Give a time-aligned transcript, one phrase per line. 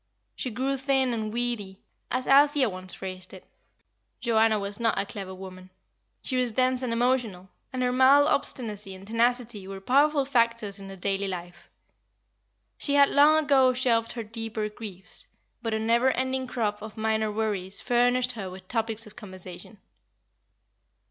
[0.35, 3.45] She grew thin and weedy, as Althea once phrased it.
[4.19, 5.69] Joanna was not a clever woman;
[6.23, 10.89] she was dense and emotional, and her mild obstinacy and tenacity were powerful factors in
[10.89, 11.69] her daily life.
[12.79, 15.27] She had long ago shelved her deeper griefs;
[15.61, 19.77] but a never ending crop of minor worries furnished her with topics of conversation.